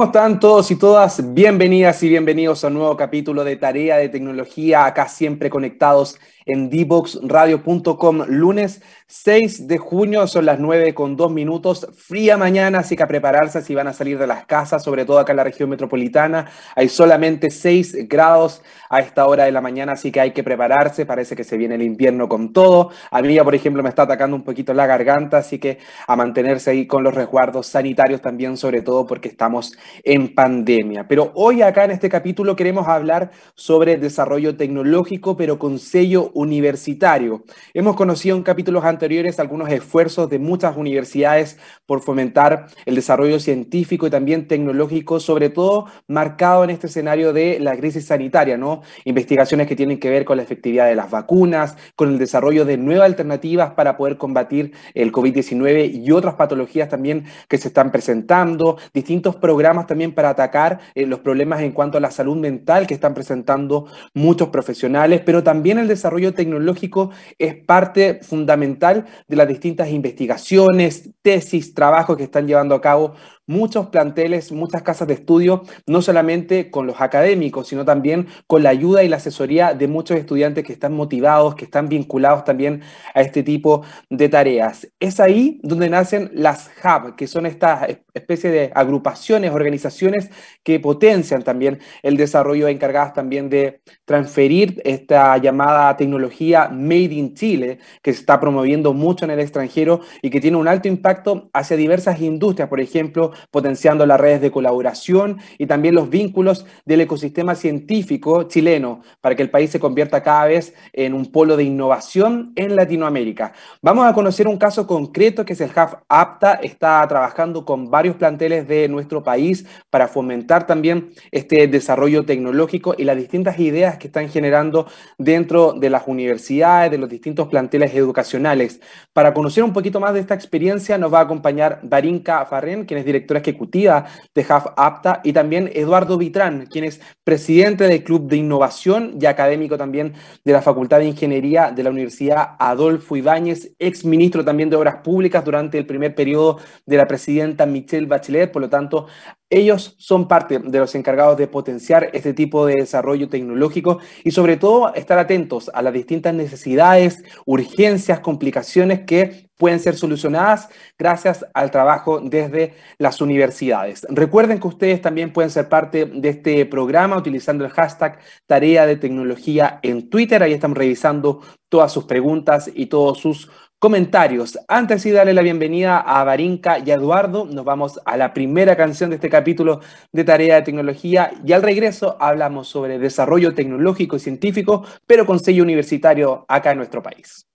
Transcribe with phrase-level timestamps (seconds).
[0.00, 1.34] ¿Cómo están todos y todas?
[1.34, 6.18] Bienvenidas y bienvenidos a un nuevo capítulo de Tarea de Tecnología, acá siempre conectados
[6.52, 8.24] en dboxradio.com.
[8.28, 13.08] Lunes 6 de junio, son las 9 con 2 minutos, fría mañana, así que a
[13.08, 16.46] prepararse si van a salir de las casas, sobre todo acá en la región metropolitana.
[16.76, 21.06] Hay solamente 6 grados a esta hora de la mañana, así que hay que prepararse.
[21.06, 22.90] Parece que se viene el invierno con todo.
[23.10, 26.70] A mí, por ejemplo, me está atacando un poquito la garganta, así que a mantenerse
[26.70, 29.72] ahí con los resguardos sanitarios también, sobre todo porque estamos
[30.04, 31.08] en pandemia.
[31.08, 37.44] Pero hoy acá en este capítulo queremos hablar sobre desarrollo tecnológico, pero con sello universitario.
[37.74, 44.06] Hemos conocido en capítulos anteriores algunos esfuerzos de muchas universidades por fomentar el desarrollo científico
[44.06, 48.82] y también tecnológico, sobre todo marcado en este escenario de la crisis sanitaria, ¿no?
[49.04, 52.76] Investigaciones que tienen que ver con la efectividad de las vacunas, con el desarrollo de
[52.76, 58.78] nuevas alternativas para poder combatir el COVID-19 y otras patologías también que se están presentando,
[58.94, 62.94] distintos programas también para atacar eh, los problemas en cuanto a la salud mental que
[62.94, 69.88] están presentando muchos profesionales, pero también el desarrollo tecnológico es parte fundamental de las distintas
[69.88, 73.14] investigaciones, tesis, trabajos que están llevando a cabo
[73.50, 78.70] muchos planteles, muchas casas de estudio, no solamente con los académicos, sino también con la
[78.70, 83.20] ayuda y la asesoría de muchos estudiantes que están motivados, que están vinculados también a
[83.20, 84.88] este tipo de tareas.
[85.00, 90.30] Es ahí donde nacen las hub, que son estas especies de agrupaciones, organizaciones
[90.62, 97.78] que potencian también el desarrollo encargadas también de transferir esta llamada tecnología Made in Chile,
[98.00, 101.76] que se está promoviendo mucho en el extranjero y que tiene un alto impacto hacia
[101.76, 107.54] diversas industrias, por ejemplo, potenciando las redes de colaboración y también los vínculos del ecosistema
[107.54, 112.52] científico chileno para que el país se convierta cada vez en un polo de innovación
[112.56, 113.52] en Latinoamérica.
[113.82, 118.16] Vamos a conocer un caso concreto que es el HAF APTA, está trabajando con varios
[118.16, 124.08] planteles de nuestro país para fomentar también este desarrollo tecnológico y las distintas ideas que
[124.08, 124.86] están generando
[125.18, 128.80] dentro de las universidades, de los distintos planteles educacionales.
[129.12, 132.98] Para conocer un poquito más de esta experiencia nos va a acompañar Darinka Farren, quien
[132.98, 138.28] es directora ejecutiva de HAF APTA, y también Eduardo Vitrán, quien es presidente del Club
[138.28, 140.14] de Innovación y académico también
[140.44, 144.96] de la Facultad de Ingeniería de la Universidad Adolfo Ibáñez, ex ministro también de Obras
[145.02, 149.06] Públicas durante el primer periodo de la presidenta Michelle Bachelet, por lo tanto,
[149.50, 154.56] ellos son parte de los encargados de potenciar este tipo de desarrollo tecnológico y sobre
[154.56, 160.68] todo estar atentos a las distintas necesidades, urgencias, complicaciones que pueden ser solucionadas
[160.98, 164.06] gracias al trabajo desde las universidades.
[164.08, 168.96] Recuerden que ustedes también pueden ser parte de este programa utilizando el hashtag Tarea de
[168.96, 170.42] Tecnología en Twitter.
[170.42, 173.50] Ahí estamos revisando todas sus preguntas y todos sus
[173.80, 174.58] comentarios.
[174.68, 178.76] Antes de darle la bienvenida a Barinka y a Eduardo, nos vamos a la primera
[178.76, 179.80] canción de este capítulo
[180.12, 185.40] de Tarea de Tecnología y al regreso hablamos sobre desarrollo tecnológico y científico, pero con
[185.40, 187.46] sello universitario acá en nuestro país.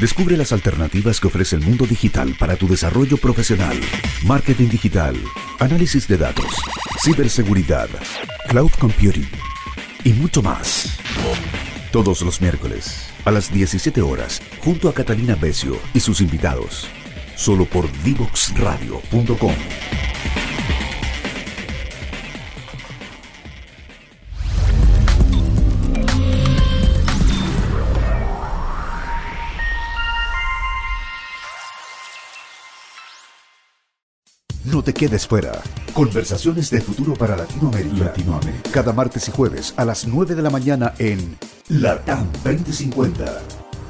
[0.00, 3.78] Descubre las alternativas que ofrece el mundo digital para tu desarrollo profesional.
[4.26, 5.14] Marketing digital,
[5.60, 6.56] análisis de datos,
[7.02, 7.88] ciberseguridad,
[8.48, 9.28] cloud computing
[10.04, 10.98] y mucho más.
[11.94, 16.88] Todos los miércoles a las 17 horas junto a Catalina Becio y sus invitados.
[17.36, 19.54] Solo por divoxradio.com.
[34.64, 35.62] No te quedes fuera.
[35.92, 38.06] Conversaciones de futuro para Latinoamérica.
[38.06, 38.70] Latinoamérica.
[38.72, 41.38] Cada martes y jueves a las 9 de la mañana en
[41.70, 43.40] Latam 2050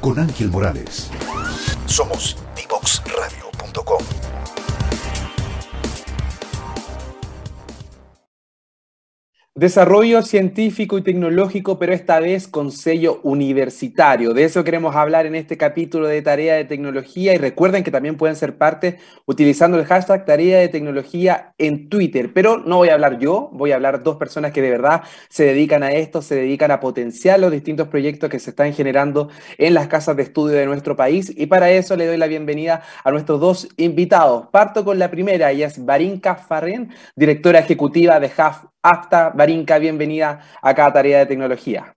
[0.00, 1.10] con Ángel Morales.
[1.86, 2.36] Somos
[9.56, 14.34] Desarrollo científico y tecnológico, pero esta vez con sello universitario.
[14.34, 18.16] De eso queremos hablar en este capítulo de Tarea de Tecnología y recuerden que también
[18.16, 22.32] pueden ser parte utilizando el hashtag Tarea de Tecnología en Twitter.
[22.34, 25.44] Pero no voy a hablar yo, voy a hablar dos personas que de verdad se
[25.44, 29.28] dedican a esto, se dedican a potenciar los distintos proyectos que se están generando
[29.58, 32.82] en las casas de estudio de nuestro país y para eso le doy la bienvenida
[33.04, 34.48] a nuestros dos invitados.
[34.48, 40.40] Parto con la primera, ella es Barinka Farren, directora ejecutiva de HAF hasta Barinka, bienvenida
[40.60, 41.94] acá a Tarea de Tecnología.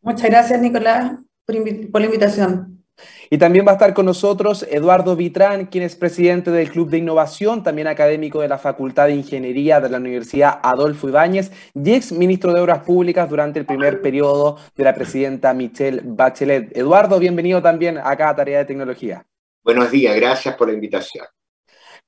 [0.00, 1.12] Muchas gracias, Nicolás,
[1.44, 2.82] por, la invitación.
[3.28, 6.98] Y también va a estar con nosotros Eduardo Vitrán, quien es presidente del Club de
[6.98, 12.12] Innovación, también académico de la Facultad de Ingeniería de la Universidad Adolfo Ibáñez y ex
[12.12, 16.74] ministro de Obras Públicas durante el primer periodo de la presidenta Michelle Bachelet.
[16.74, 19.26] Eduardo, bienvenido también acá a Tarea de Tecnología.
[19.62, 21.26] Buenos días, gracias por la invitación.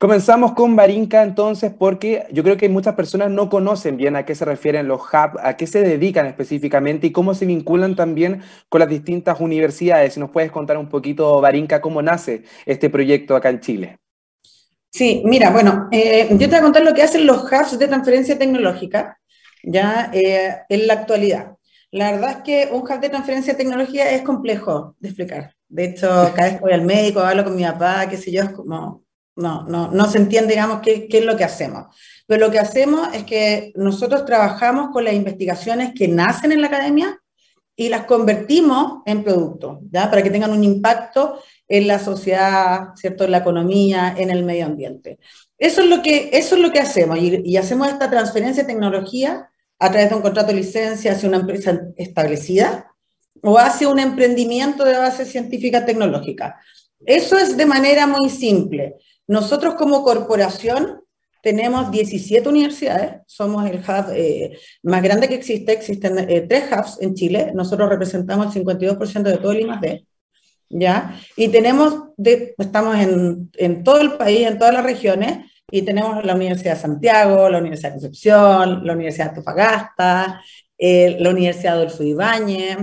[0.03, 4.35] Comenzamos con Barinca entonces porque yo creo que muchas personas no conocen bien a qué
[4.35, 8.81] se refieren los hubs, a qué se dedican específicamente y cómo se vinculan también con
[8.81, 10.15] las distintas universidades.
[10.15, 13.99] Si nos puedes contar un poquito, Barinca, cómo nace este proyecto acá en Chile.
[14.91, 17.87] Sí, mira, bueno, eh, yo te voy a contar lo que hacen los hubs de
[17.87, 19.21] transferencia tecnológica
[19.63, 21.53] ya eh, en la actualidad.
[21.93, 25.55] La verdad es que un hub de transferencia tecnológica es complejo de explicar.
[25.69, 28.43] De hecho, cada vez que voy al médico, hablo con mi papá, qué sé yo,
[28.43, 29.05] es como
[29.37, 31.87] no, no, no se entiende, digamos, qué, qué, es lo que hacemos.
[32.27, 36.69] Pero lo que hacemos es que nosotros trabajamos con las investigaciones que nacen en la
[36.69, 37.19] academia
[37.75, 40.11] y las convertimos en productos, ¿ya?
[40.11, 43.25] Para que tengan un impacto en la sociedad, ¿cierto?
[43.25, 45.19] En la economía, en el medio ambiente.
[45.59, 48.73] Eso es lo que, eso es lo que hacemos y, y hacemos esta transferencia de
[48.73, 52.93] tecnología a través de un contrato de licencia hacia una empresa establecida
[53.43, 56.61] o hacia un emprendimiento de base científica tecnológica.
[57.05, 58.97] Eso es de manera muy simple.
[59.27, 61.03] Nosotros como corporación
[61.43, 66.99] tenemos 17 universidades, somos el hub eh, más grande que existe, existen eh, tres hubs
[67.01, 70.07] en Chile, nosotros representamos el 52% de todo el I+.D.,
[70.71, 71.19] ¿ya?
[71.37, 76.25] Y tenemos, de, estamos en, en, todo el país, en todas las regiones, y tenemos
[76.25, 80.43] la Universidad de Santiago, la Universidad de Concepción, la Universidad de Antofagasta,
[80.79, 82.77] eh, la Universidad Adolfo Ibáñez,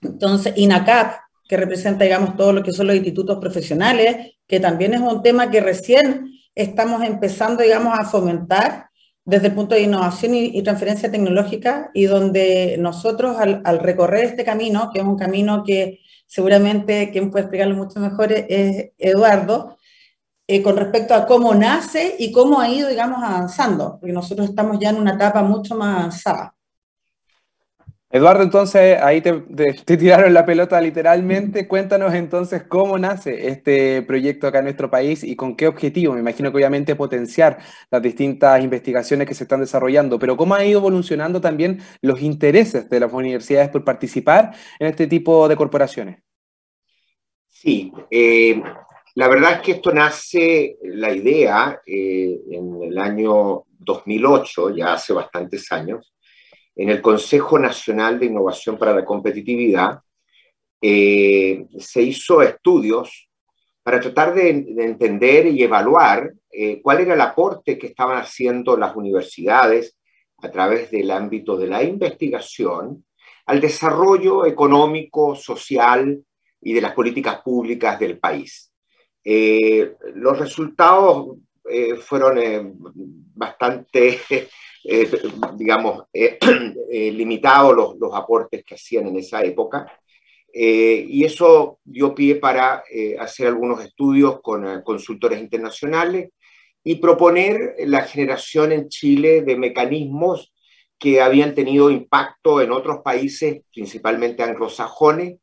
[0.00, 5.00] entonces INACAP, que representa, digamos, todo lo que son los institutos profesionales, que también es
[5.00, 8.86] un tema que recién estamos empezando, digamos, a fomentar
[9.24, 14.90] desde el punto de innovación y, transferencia tecnológica, y donde nosotros al, recorrer este camino,
[14.92, 19.76] que es un camino que seguramente quien puede explicarlo mucho mejor es Eduardo,
[20.48, 24.78] eh, con respecto a cómo nace y cómo ha ido, digamos, avanzando, porque nosotros estamos
[24.78, 26.55] ya en una etapa mucho más avanzada.
[28.08, 29.32] Eduardo, entonces ahí te,
[29.96, 31.66] tiraron la pelota literalmente.
[31.66, 36.14] Cuéntanos entonces cómo nace este proyecto acá en nuestro país y con qué objetivo.
[36.14, 37.58] Me imagino que obviamente potenciar
[37.90, 42.88] las distintas investigaciones que se están desarrollando, pero cómo ha ido evolucionando también los intereses
[42.88, 46.22] de las universidades por participar en este tipo de corporaciones.
[47.48, 48.62] Sí, eh,
[49.16, 55.12] la verdad es que esto nace, la idea, eh, en el año 2008, ya hace
[55.12, 56.14] bastantes años,
[56.76, 59.98] en el Consejo Nacional de Innovación para la Competitividad,
[60.80, 63.28] eh, se hizo estudios
[63.82, 68.94] para tratar de, entender y evaluar eh, cuál era el aporte que estaban haciendo las
[68.94, 69.96] universidades
[70.38, 73.04] a través del ámbito de la investigación
[73.46, 76.22] al desarrollo económico, social
[76.60, 78.70] y de las políticas públicas del país.
[79.24, 81.38] Eh, los resultados
[82.00, 82.76] fueron
[83.34, 84.20] bastante
[84.88, 85.10] eh,
[85.54, 86.38] digamos, eh,
[86.90, 89.86] eh, limitados los, los, aportes que hacían en esa época.
[90.52, 92.82] y eso dio pie para
[93.18, 96.30] hacer algunos estudios con consultores internacionales
[96.82, 100.54] y proponer la generación en Chile de mecanismos
[100.98, 105.36] que habían tenido impacto en otros países, principalmente anglosajones,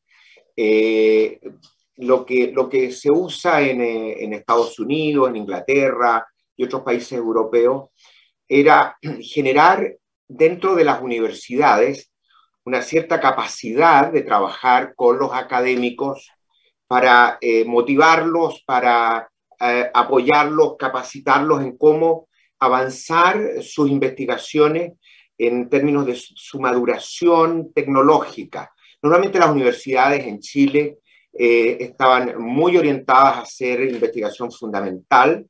[1.97, 6.25] lo, que, lo que se usa en, en, Estados Unidos, en Inglaterra
[6.57, 7.89] y otros países europeos,
[8.47, 9.95] era generar
[10.27, 12.12] dentro de las universidades
[12.65, 16.31] una cierta capacidad de trabajar con los académicos
[16.88, 22.27] para eh, motivarlos, para eh, apoyarlos, capacitarlos en cómo
[22.59, 24.93] avanzar sus investigaciones
[25.38, 28.71] en términos de su maduración tecnológica.
[29.01, 31.00] Normalmente las universidades en Chile
[31.33, 35.45] eh, estaban muy orientadas a hacer investigación fundamental,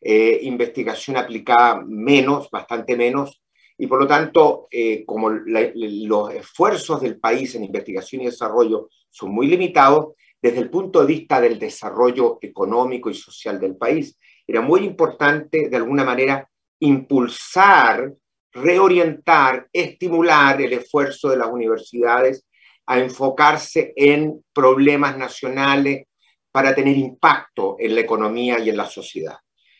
[0.00, 3.42] eh, investigación aplicada menos, bastante menos,
[3.76, 9.30] y por lo tanto, eh, como los esfuerzos del país en investigación y desarrollo son
[9.30, 14.60] muy limitados, desde el punto de vista del desarrollo económico y social del país, era
[14.60, 16.48] muy importante de alguna manera
[16.80, 18.12] impulsar,
[18.52, 22.46] reorientar, estimular el esfuerzo de las universidades
[22.86, 26.06] a enfocarse en problemas nacionales
[26.50, 29.36] para tener impacto en la economía y en la sociedad.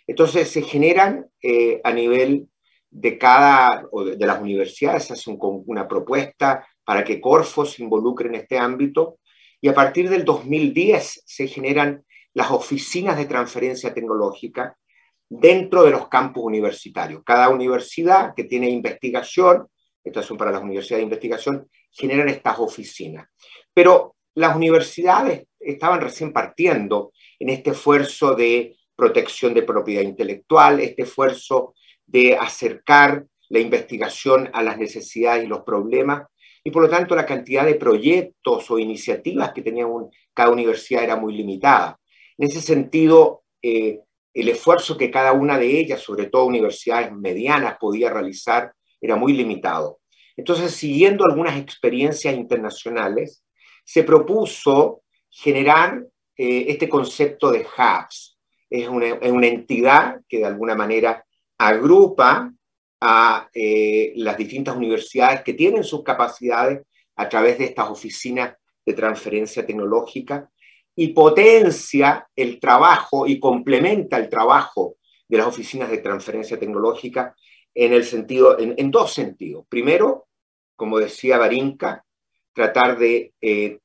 [0.08, 2.48] Entonces se generan eh, a nivel
[2.90, 8.28] de cada, o de, las universidades, se hace una propuesta para que Corfo se involucre
[8.28, 9.18] en este ámbito
[9.60, 14.74] y a partir del 2010 se generan las oficinas de transferencia tecnológica
[15.28, 17.22] dentro de los campus universitarios.
[17.22, 19.68] Cada universidad que tiene investigación,
[20.02, 23.28] estas son para las universidades de investigación, generan estas oficinas.
[23.74, 31.02] Pero las universidades estaban recién partiendo en este esfuerzo de protección de propiedad intelectual, este
[31.02, 31.74] esfuerzo
[32.04, 36.26] de acercar la investigación a las necesidades y los problemas,
[36.64, 39.86] y por lo tanto la cantidad de proyectos o iniciativas que tenía
[40.34, 41.96] cada universidad era muy limitada.
[42.36, 44.00] En ese sentido, eh,
[44.34, 49.32] el esfuerzo que cada una de ellas, sobre todo universidades medianas, podía realizar era muy
[49.32, 50.00] limitado.
[50.36, 53.44] Entonces, siguiendo algunas experiencias internacionales,
[53.84, 56.04] se propuso generar
[56.36, 58.37] eh, este concepto de hubs.
[58.70, 61.24] Es una, entidad que de alguna manera
[61.56, 62.52] agrupa
[63.00, 66.82] a eh, las distintas universidades que tienen sus capacidades
[67.16, 70.50] a través de estas oficinas de transferencia tecnológica
[70.94, 74.96] y potencia el trabajo y complementa el trabajo
[75.28, 77.34] de las oficinas de transferencia tecnológica
[77.74, 79.64] en el sentido, en, dos sentidos.
[79.68, 80.26] Primero,
[80.74, 82.04] como decía Barinka,
[82.52, 83.78] tratar de eh,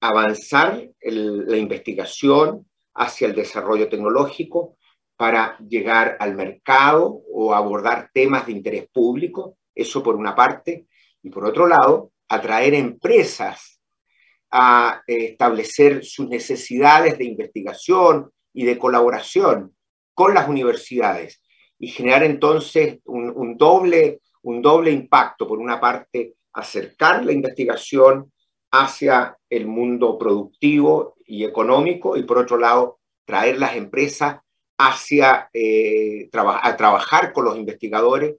[0.00, 4.76] avanzar la investigación hacia el desarrollo tecnológico
[5.16, 10.86] para llegar al mercado o abordar temas de interés público, eso por una parte,
[11.22, 13.80] y por otro lado, atraer empresas
[14.50, 19.76] a establecer sus necesidades de investigación y de colaboración
[20.14, 21.40] con las universidades
[21.78, 25.46] y generar entonces un, doble, un doble impacto.
[25.46, 28.32] Por una parte, acercar la investigación
[28.70, 34.38] hacia el mundo productivo y económico y por otro lado, traer las empresas
[34.78, 38.36] hacia eh, a trabajar con los investigadores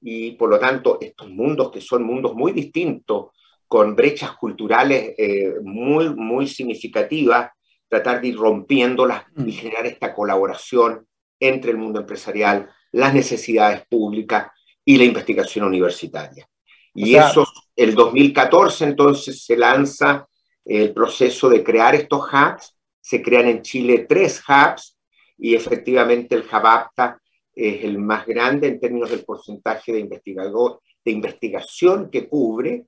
[0.00, 3.28] y por lo tanto estos mundos que son mundos muy distintos
[3.66, 7.52] con brechas culturales eh, muy, muy significativas,
[7.88, 9.52] tratar de ir rompiéndolas y mm.
[9.52, 11.06] generar esta colaboración
[11.38, 14.48] entre el mundo empresarial, las necesidades públicas
[14.84, 16.48] y la investigación universitaria.
[16.94, 20.26] Y eso, el 2014 entonces se lanza
[20.64, 24.98] el proceso de crear estos hubs, se crean en Chile tres hubs
[25.38, 27.20] y efectivamente el Hub APTA
[27.54, 32.84] es el más grande en términos del porcentaje de, investigador, de investigación que cubre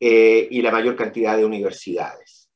[0.00, 2.50] eh, y la mayor cantidad de universidades.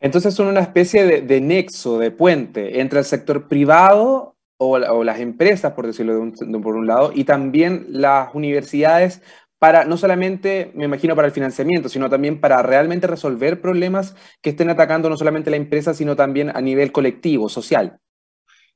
[0.00, 5.72] Entonces son una especie de, nexo, de puente entre el sector privado o, las empresas,
[5.72, 6.32] por decirlo
[6.62, 9.22] por un lado, y también las universidades
[9.60, 14.50] para, no solamente, me imagino, para el financiamiento, sino también para realmente resolver problemas que
[14.50, 17.98] estén atacando no solamente la empresa, sino también a nivel colectivo, social.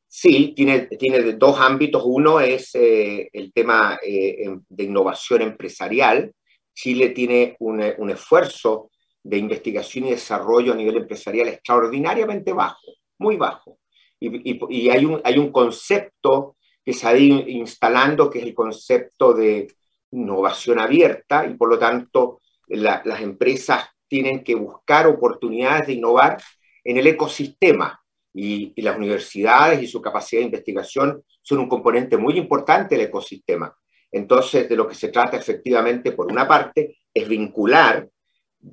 [0.06, 2.02] Sí, tiene, tiene dos ámbitos.
[2.04, 6.30] Uno es eh, el tema eh, de innovación empresarial,
[6.74, 8.90] Chile tiene un, esfuerzo
[9.22, 13.78] de investigación y desarrollo a nivel empresarial extraordinariamente bajo, muy bajo.
[14.20, 19.32] Y, hay, un, hay un concepto que se ha ido instalando, que es el concepto
[19.32, 19.68] de
[20.14, 26.40] innovación abierta, y por lo tanto las empresas tienen que buscar oportunidades de innovar
[26.84, 28.00] en el ecosistema.
[28.32, 33.74] Y, las universidades y su capacidad de investigación son un componente muy importante del ecosistema.
[34.10, 38.08] Entonces, de lo que se trata efectivamente, por una parte, es vincular,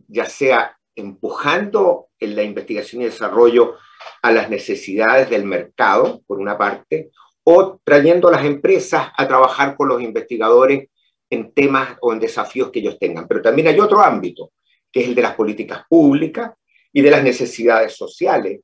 [0.08, 3.76] ya sea empujando en la investigación y desarrollo
[4.22, 7.12] a las necesidades del mercado, por una parte,
[7.44, 10.90] o trayendo a las empresas a trabajar con los investigadores
[11.32, 13.28] en temas o en desafíos que ellos tengan.
[13.28, 14.52] Pero también hay otro ámbito,
[14.92, 16.52] que es el de las políticas públicas
[16.94, 18.60] y de las necesidades sociales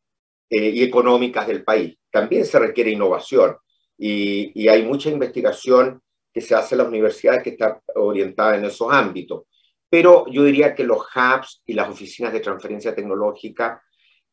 [0.50, 1.97] eh, y económicas del país.
[2.12, 3.55] También se requiere innovación
[3.97, 6.01] y, hay mucha investigación
[6.33, 9.43] que se hace en las universidades que está orientada en esos ámbitos.
[9.89, 13.81] Pero yo diría que los hubs y las oficinas de transferencia tecnológica,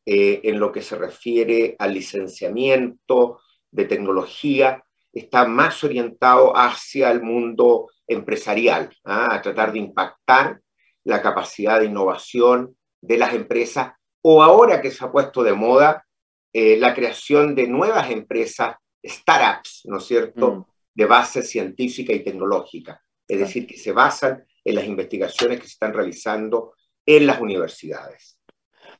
[0.04, 4.83] eh, en lo que se refiere al licenciamiento de tecnología,
[5.14, 9.34] está más orientado hacia el mundo empresarial, ¿ah?
[9.34, 10.60] a tratar de impactar
[11.04, 13.92] la capacidad de innovación de las empresas,
[14.22, 16.04] o ahora que se ha puesto de moda
[16.52, 22.22] eh, la creación de nuevas empresas, startups, ¿no es cierto?, mm de base científica y
[22.22, 27.40] tecnológica, es decir, que se basan en las investigaciones que se están realizando en las
[27.40, 28.38] universidades.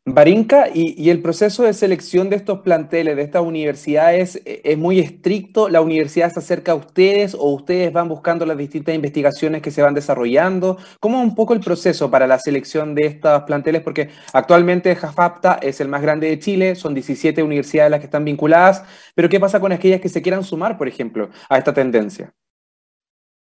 [0.06, 5.00] Barinka, y, el proceso de selección de estos planteles, de estas universidades, eh, ¿es muy
[5.00, 5.70] estricto?
[5.70, 9.80] ¿La universidad se acerca a ustedes o ustedes van buscando las distintas investigaciones que se
[9.80, 10.76] van desarrollando?
[11.00, 13.80] ¿Cómo es un poco el proceso para la selección de estos planteles?
[13.80, 18.26] Porque actualmente JAFAPTA es el más grande de Chile, son 17 universidades las que están
[18.26, 18.84] vinculadas,
[19.14, 22.34] pero ¿qué pasa con aquellas que se quieran sumar, por ejemplo, a esta tendencia?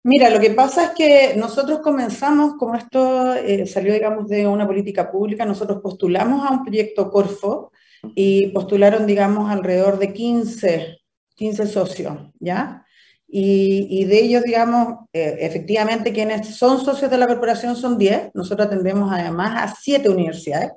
[0.04, 4.66] Mira, lo que pasa es que nosotros comenzamos, como esto eh, salió, digamos, de una
[4.66, 7.72] política pública, nosotros postulamos a un proyecto Corfo
[8.16, 10.98] y postularon, digamos, alrededor de 15,
[11.36, 12.84] 15 socios, ¿ya?
[13.28, 18.68] Y, de ellos, digamos, eh, efectivamente quienes son socios de la corporación son 10, nosotros
[18.68, 20.72] atendemos además a 7 universidades,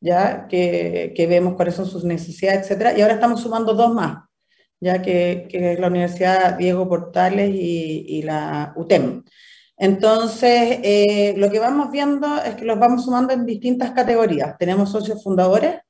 [0.00, 0.48] ¿ya?
[0.48, 4.24] Que, que vemos cuáles son sus necesidades, etcétera, y ahora estamos sumando dos más
[4.80, 9.24] ya que, es la Universidad Diego Portales y, la UTEM.
[9.76, 14.56] Entonces, eh, lo que vamos viendo es que los vamos sumando en distintas categorías.
[14.58, 15.80] Tenemos socios fundadores,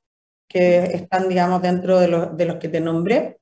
[0.49, 3.39] que están, digamos, dentro de los, de los que te nombré.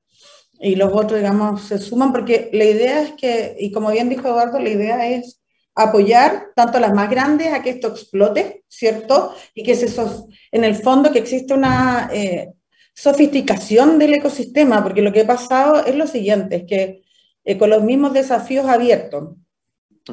[0.59, 4.27] y los otros, digamos, se suman porque la idea es que, y como bien dijo
[4.27, 5.41] Eduardo, la idea es
[5.75, 9.33] apoyar tanto a las más grandes a que esto explote, ¿cierto?
[9.53, 9.87] Y que se,
[10.51, 12.53] en el fondo que existe una eh,
[12.93, 17.03] sofisticación del ecosistema, porque lo que ha pasado es lo siguiente, es que
[17.43, 19.35] eh, con los mismos desafíos abiertos,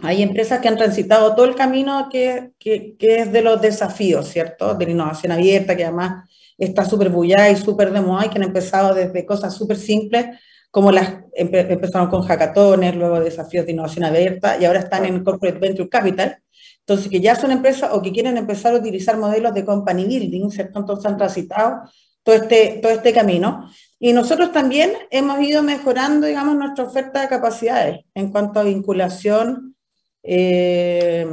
[0.03, 4.75] hay empresas que han transitado todo el camino que, que, es de los desafíos, ¿cierto?
[4.75, 8.45] De la innovación abierta, que además está súper bullada y súper de y que han
[8.45, 10.27] empezado desde cosas súper simples,
[10.71, 15.59] como las empezaron con hackatones, luego desafíos de innovación abierta y ahora están en Corporate
[15.59, 16.39] Venture Capital.
[16.81, 20.51] Entonces, que ya son empresas o que quieren empezar a utilizar modelos de company building,
[20.51, 20.79] ¿cierto?
[20.79, 21.83] Entonces han transitado
[22.23, 23.71] todo este, todo este camino.
[23.99, 29.77] Y nosotros también hemos ido mejorando, digamos, nuestra oferta de capacidades en cuanto a vinculación
[30.23, 31.27] eh,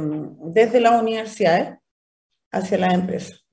[0.44, 1.78] desde las universidades
[2.52, 3.47] hacia las empresas.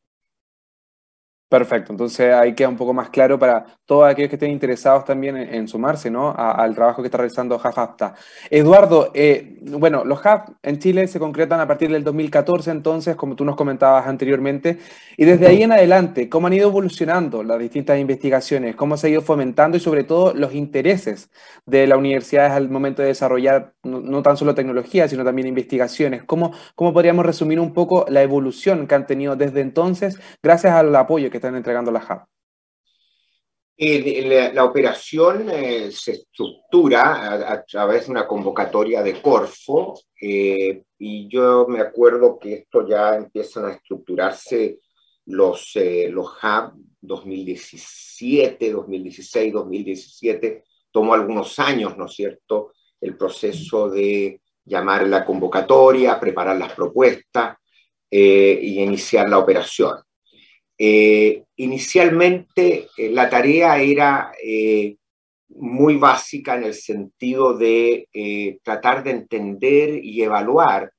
[1.56, 5.38] Perfecto, entonces ahí queda un poco más claro para todos aquellos que estén interesados también
[5.38, 6.36] en, sumarse ¿no?
[6.36, 8.14] al trabajo que está realizando HubHapta.
[8.50, 13.38] Eduardo, eh, bueno, los Hub en Chile se concretan a partir del 2014, entonces, como
[13.38, 14.80] tú nos comentabas anteriormente,
[15.16, 18.76] y desde ahí en adelante, ¿cómo han ido evolucionando las distintas investigaciones?
[18.76, 21.30] ¿Cómo se ha ido fomentando y sobre todo los intereses
[21.66, 26.24] de las universidades al momento de desarrollar no, tan solo tecnología, sino también investigaciones?
[26.24, 30.94] ¿Cómo, ¿Cómo podríamos resumir un poco la evolución que han tenido desde entonces gracias al
[30.96, 32.28] apoyo que están entregando la hub?
[33.78, 41.68] La, operación eh, se estructura a, través de una convocatoria de Corfo eh, y yo
[41.68, 44.80] me acuerdo que esto ya empiezan a estructurarse
[45.26, 53.90] los, eh, los hub 2017, 2016, 2017, tomó algunos años, ¿no es cierto?, el proceso
[53.90, 57.58] de llamar la convocatoria, preparar las propuestas
[58.10, 60.05] y iniciar la operación.
[60.78, 64.98] Eh, inicialmente eh, la tarea era eh,
[65.48, 70.92] muy básica en el sentido de tratar de entender y evaluar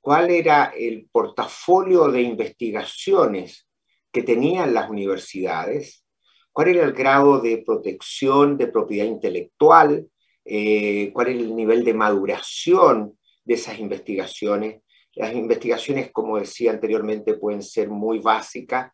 [0.00, 3.66] cuál era el portafolio de investigaciones
[4.12, 6.04] que tenían las universidades,
[6.52, 10.06] cuál era el grado de protección de propiedad intelectual,
[10.44, 14.82] cuál era el nivel de maduración de esas investigaciones.
[15.14, 18.92] Las investigaciones, como decía anteriormente, pueden ser muy básicas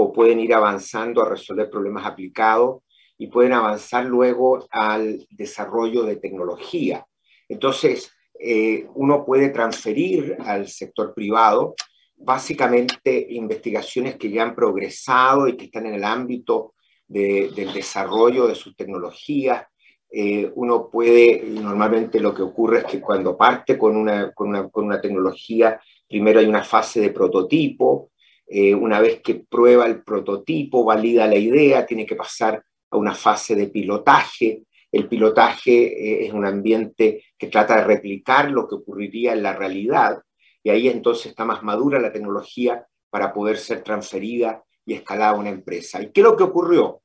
[0.00, 2.82] o pueden ir avanzando a resolver problemas aplicados
[3.18, 7.04] y pueden avanzar luego al desarrollo de tecnología.
[7.48, 11.74] Entonces, eh, uno puede transferir al sector privado
[12.16, 16.74] básicamente investigaciones que ya han progresado y que están en el ámbito
[17.08, 19.66] del desarrollo de sus tecnologías.
[20.12, 24.68] Eh, uno puede, normalmente lo que ocurre es que cuando parte con una, con una,
[24.68, 28.10] con una tecnología, primero hay una fase de prototipo,
[28.50, 33.14] eh, una vez que prueba el prototipo, valida la idea, tiene que pasar a una
[33.14, 34.64] fase de pilotaje.
[34.90, 39.54] El pilotaje eh, es un ambiente que trata de replicar lo que ocurriría en la
[39.54, 40.18] realidad
[40.62, 45.38] y ahí entonces está más madura la tecnología para poder ser transferida y escalada a
[45.38, 46.02] una empresa.
[46.02, 47.02] ¿Y qué es lo que ocurrió?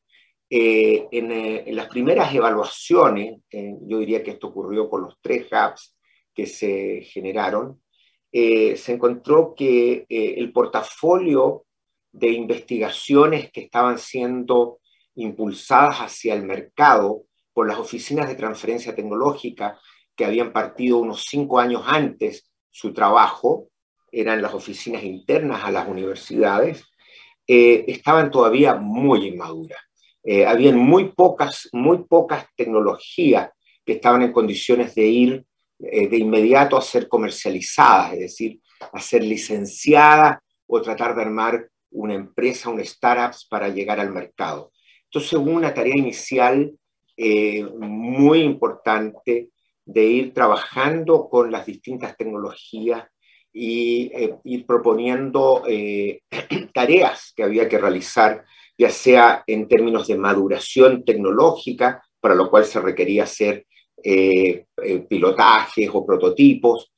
[0.49, 5.95] Eh, en, en, las primeras evaluaciones, yo diría que esto ocurrió con los tres hubs
[6.34, 7.83] que se generaron,
[8.36, 11.65] eh, se encontró que eh, el portafolio
[12.12, 14.80] de investigaciones que estaban siendo
[15.13, 19.80] impulsadas hacia el mercado por las oficinas de transferencia tecnológica
[20.15, 23.67] que habían partido unos cinco años antes su trabajo,
[24.12, 26.84] eran las oficinas internas a las universidades,
[27.48, 29.80] eh, estaban todavía muy inmaduras.
[30.48, 33.52] habían muy pocas, muy pocas tecnologías
[33.86, 35.46] que estaban en condiciones de ir
[35.79, 41.67] eh, de inmediato a ser comercializadas, es decir, a ser licenciadas o tratar de armar
[41.91, 44.71] una empresa, un startup para llegar al mercado.
[45.05, 46.71] Entonces una tarea inicial
[47.17, 49.49] eh, muy importante
[49.86, 53.05] de ir trabajando con las distintas tecnologías
[53.51, 55.63] y eh, ir proponiendo
[56.73, 58.45] tareas que había que realizar,
[58.77, 63.65] ya sea en términos de maduración tecnológica, para lo cual se requería hacer
[64.04, 66.92] eh, eh, pilotajes o prototipos,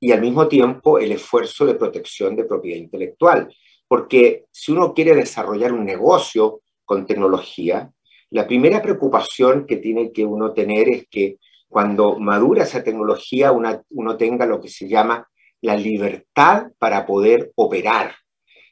[0.00, 3.54] y al mismo tiempo el esfuerzo de protección de propiedad intelectual.
[3.86, 7.90] Porque si uno quiere desarrollar un negocio con tecnología,
[8.30, 14.16] la primera preocupación que tiene que uno tener es que cuando madura esa tecnología uno
[14.16, 15.26] tenga lo que se llama
[15.60, 18.14] la libertad para poder operar.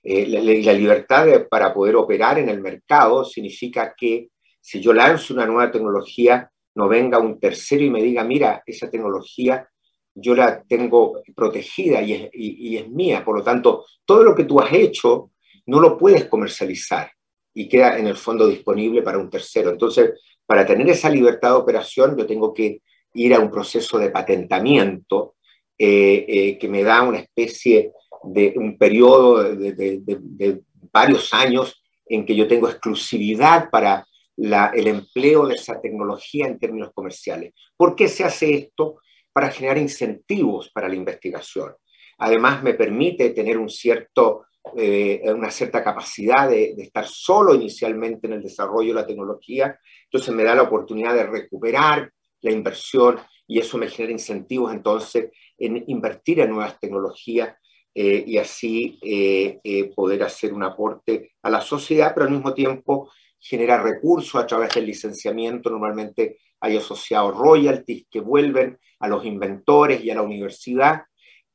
[0.02, 4.28] Eh, la, libertad para poder operar en el mercado significa que
[4.60, 8.90] si yo lanzo una nueva tecnología, no venga un tercero y me diga, mira, esa
[8.90, 9.66] tecnología
[10.14, 13.24] yo la tengo protegida y es, mía.
[13.24, 15.32] Por lo tanto, todo lo que tú has hecho
[15.66, 17.10] no lo puedes comercializar
[17.54, 19.70] y queda en el fondo disponible para un tercero.
[19.70, 20.12] Entonces,
[20.46, 22.80] Para tener esa libertad de operación, yo tengo que
[23.14, 25.34] ir a un proceso de patentamiento
[25.76, 27.90] eh, eh, que me da una especie
[28.22, 30.62] de un periodo de,
[30.92, 34.06] varios años en que yo tengo exclusividad para
[34.36, 37.54] el empleo de esa tecnología en términos comerciales.
[37.76, 39.00] ¿Por qué se hace esto?
[39.32, 41.74] Para generar incentivos para la investigación.
[42.18, 44.46] Además, me permite tener un cierto,
[44.76, 49.78] eh, una cierta capacidad de, estar solo inicialmente en el desarrollo de la tecnología.
[50.04, 55.30] Entonces, me da la oportunidad de recuperar la inversión y eso me genera incentivos entonces
[55.56, 57.56] en invertir en nuevas tecnologías
[57.94, 63.10] eh, y así eh, poder hacer un aporte a la sociedad, pero al mismo tiempo
[63.48, 65.70] generar recursos a través del licenciamiento.
[65.70, 71.02] Normalmente hay asociados royalties que vuelven a los inventores y a la universidad.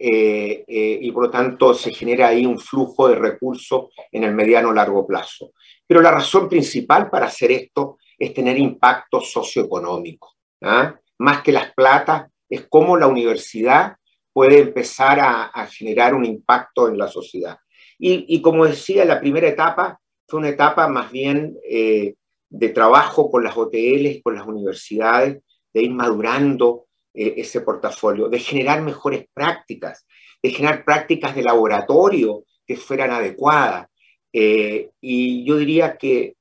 [0.04, 5.06] y por lo tanto se genera ahí un flujo de recursos en el mediano largo
[5.06, 5.52] plazo.
[5.86, 10.36] Pero la razón principal para hacer esto es tener impacto socioeconómico.
[10.62, 10.96] ¿ah?
[11.18, 13.96] Más que las platas, es cómo la universidad
[14.34, 17.58] puede empezar a, generar un impacto en la sociedad.
[17.98, 20.00] Y, como decía, la primera etapa
[20.32, 22.16] fue una etapa más bien eh,
[22.50, 28.40] de trabajo con las OTLs, con las universidades, de ir madurando eh, ese portafolio, de
[28.40, 30.08] generar mejores prácticas,
[30.42, 33.88] de generar prácticas de laboratorio que fueran adecuadas.
[34.32, 36.38] Eh, y yo diría que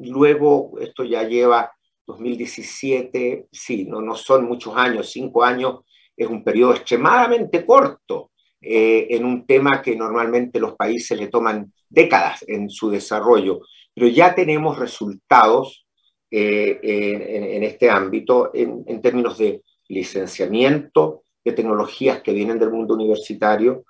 [0.00, 1.72] luego, esto ya lleva
[2.06, 5.80] 2017, sí, no, no son muchos años, cinco años,
[6.16, 11.72] es un periodo extremadamente corto eh, en un tema que normalmente los países le toman
[11.88, 13.60] décadas en su desarrollo,
[13.94, 15.86] pero ya tenemos resultados
[16.28, 23.84] eh, en, este ámbito en, términos de licenciamiento de tecnologías que vienen del mundo universitario,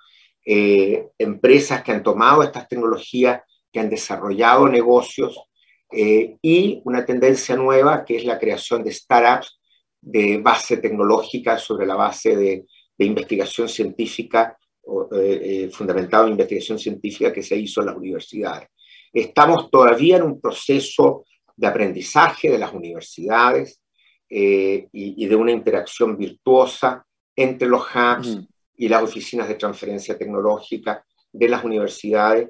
[0.45, 5.39] eh, empresas que han tomado estas tecnologías, que han desarrollado negocios
[5.91, 9.59] y una tendencia nueva que es la creación de startups
[9.99, 12.65] de base tecnológica sobre la base de,
[13.05, 14.57] investigación científica,
[15.11, 18.69] eh, eh, fundamentada en investigación científica que se hizo en las universidades.
[19.13, 23.81] Estamos todavía en un proceso de aprendizaje de las universidades
[24.29, 27.03] eh, y, de una interacción virtuosa
[27.35, 28.39] entre los hubs
[28.75, 32.49] y las oficinas de transferencia tecnológica de las universidades.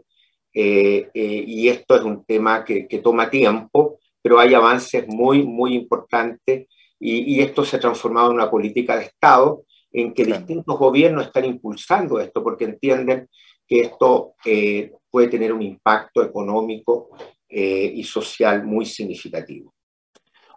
[0.53, 6.67] y esto es un tema que, que, toma tiempo, pero hay avances muy, muy importantes
[6.99, 11.45] y, esto se ha transformado en una política de Estado en que distintos gobiernos están
[11.45, 13.27] impulsando esto porque entienden
[13.67, 17.09] que esto eh, puede tener un impacto económico
[17.47, 19.73] eh, y social muy significativo.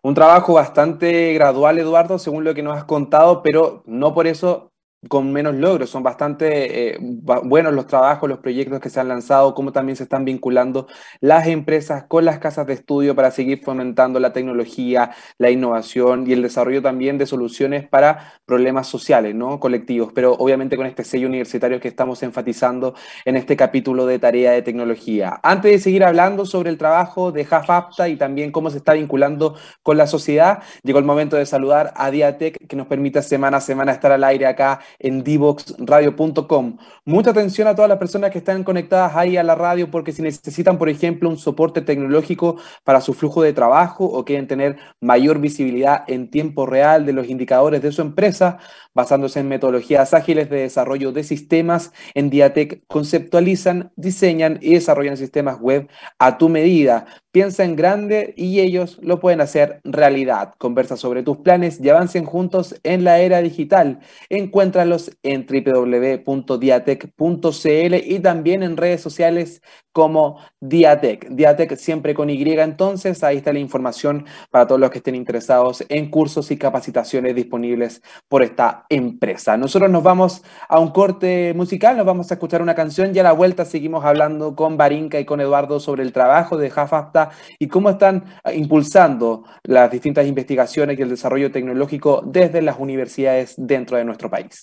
[0.03, 4.72] Un trabajo bastante gradual, Eduardo, según lo que nos has contado, pero no por eso
[5.09, 5.91] con menos logros.
[5.91, 10.05] Son bastante eh, buenos los trabajos, los proyectos que se han lanzado, cómo también se
[10.05, 10.87] están vinculando
[11.21, 16.33] las empresas con las casas de estudio para seguir fomentando la tecnología, la innovación y
[16.33, 19.59] el desarrollo también de soluciones para problemas sociales, ¿no?
[19.59, 24.53] colectivos, pero obviamente con este sello universitario que estamos enfatizando en este capítulo de tarea
[24.53, 25.41] de tecnología.
[25.43, 29.57] Antes de seguir hablando sobre el trabajo de JAFAPTA y también cómo se está vinculando
[29.83, 33.61] con la sociedad, llegó el momento de saludar a Diatec, que nos permite semana a
[33.61, 36.77] semana estar al aire acá en divoxradio.com.
[37.05, 40.23] Mucha atención a todas las personas que están conectadas ahí a la radio porque si
[40.23, 45.39] necesitan, por ejemplo, un soporte tecnológico para su flujo de trabajo o quieren tener mayor
[45.41, 48.59] visibilidad en tiempo real de los indicadores de su empresa,
[48.95, 55.59] basándose en metodologías ágiles de desarrollo de sistemas, en Diatec conceptualizan, diseñan y desarrollan sistemas
[55.61, 57.07] web a tu medida.
[57.31, 60.53] Piensa en grande y ellos lo pueden hacer realidad.
[60.59, 64.01] Conversa sobre tus planes y avancen juntos en la era digital.
[64.29, 71.29] Encuéntralos en www.diatec.cl y también en redes sociales como Diatec.
[71.29, 75.85] Diatec siempre con Y entonces, ahí está la información para todos los que estén interesados
[75.89, 79.57] en cursos y capacitaciones disponibles por esta empresa.
[79.57, 83.23] Nosotros nos vamos a un corte musical, nos vamos a escuchar una canción y a
[83.23, 87.69] la vuelta seguimos hablando con Barinka y con Eduardo sobre el trabajo de Jafafta y
[87.69, 93.97] cómo están ah, impulsando las distintas investigaciones y el desarrollo tecnológico desde las universidades dentro
[93.97, 94.63] de nuestro país.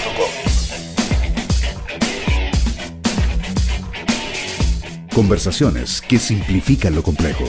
[5.13, 7.43] Conversaciones que simplifican lo complejo.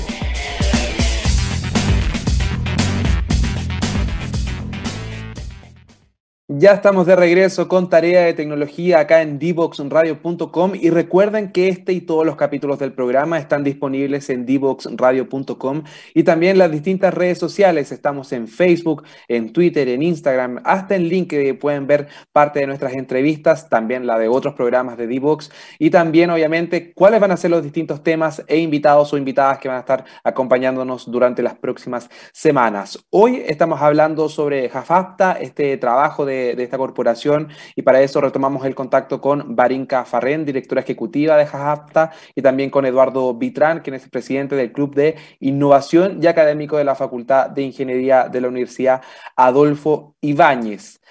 [6.58, 11.94] Ya estamos de regreso con tarea de tecnología acá en dboxradio.com y recuerden que este
[11.94, 17.38] y todos los capítulos del programa están disponibles en dboxradio.com y también las distintas redes
[17.38, 17.90] sociales.
[17.90, 22.92] Estamos en Facebook, en Twitter, en Instagram, hasta en LinkedIn pueden ver parte de nuestras
[22.92, 27.50] entrevistas, también la de otros programas de Dbox y también obviamente cuáles van a ser
[27.50, 32.10] los distintos temas e invitados o invitadas que van a estar acompañándonos durante las próximas
[32.34, 33.02] semanas.
[33.08, 38.64] Hoy estamos hablando sobre Jafapta, este trabajo de de, esta corporación y para eso retomamos
[38.64, 43.94] el contacto con Barinka Farren, directora ejecutiva de Jajapta, y también con Eduardo Vitrán, quien
[43.94, 48.40] es el presidente del Club de Innovación y Académico de la Facultad de Ingeniería de
[48.40, 49.02] la Universidad
[49.36, 51.01] Adolfo Ibáñez.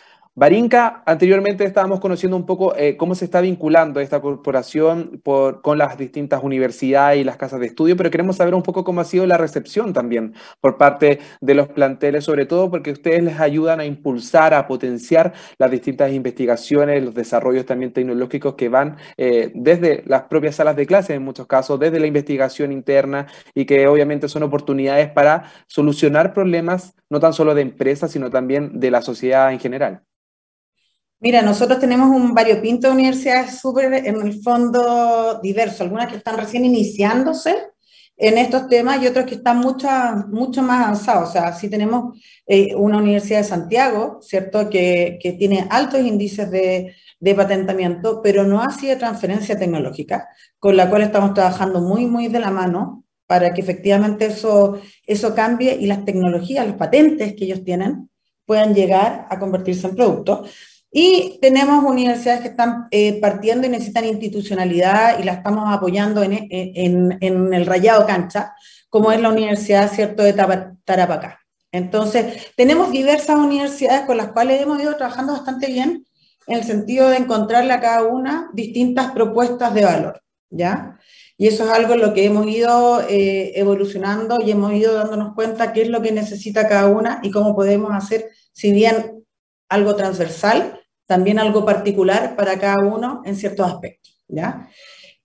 [0.41, 5.99] Barinca, anteriormente estábamos conociendo un poco eh, cómo se está vinculando esta corporación con las
[5.99, 9.27] distintas universidades y las casas de estudio, pero queremos saber un poco cómo ha sido
[9.27, 13.85] la recepción también por parte de los planteles, sobre todo porque ustedes les ayudan a
[13.85, 20.23] impulsar, a potenciar las distintas investigaciones, los desarrollos también tecnológicos que van eh, desde las
[20.23, 24.41] propias salas de clase, en muchos casos, desde la investigación interna y que obviamente son
[24.41, 29.59] oportunidades para solucionar problemas no tan solo de empresas, sino también de la sociedad en
[29.59, 30.01] general.
[31.23, 35.83] Mira, nosotros tenemos un variopinto de universidades súper, en el fondo, diverso.
[35.83, 37.55] Algunas que están recién iniciándose
[38.17, 39.87] en estos temas y otras que están mucho,
[40.29, 41.29] mucho más avanzados.
[41.29, 46.49] O sea, sí tenemos eh, una Universidad de Santiago, ¿cierto?, que, que tiene altos índices
[46.49, 52.07] de, de, patentamiento, pero no así de transferencia tecnológica, con la cual estamos trabajando muy,
[52.07, 57.35] muy de la mano para que efectivamente eso, eso cambie y las tecnologías, los patentes
[57.35, 58.09] que ellos tienen,
[58.45, 60.49] puedan llegar a convertirse en productos.
[60.91, 66.47] Y tenemos universidades que están eh, partiendo y necesitan institucionalidad y la estamos apoyando en,
[66.49, 68.53] en, en, el rayado cancha,
[68.89, 70.21] como es la Universidad ¿cierto?
[70.21, 71.39] de Tarapacá.
[71.71, 76.05] Entonces, tenemos diversas universidades con las cuales hemos ido trabajando bastante bien
[76.47, 80.99] en el sentido de encontrarle a cada una distintas propuestas de valor, ¿ya?
[81.37, 85.33] Y eso es algo en lo que hemos ido eh, evolucionando y hemos ido dándonos
[85.33, 89.23] cuenta qué es lo que necesita cada una y cómo podemos hacer, si bien
[89.69, 90.80] algo transversal,
[91.11, 94.23] también algo particular para cada uno en ciertos aspectos.
[94.29, 94.69] ¿ya?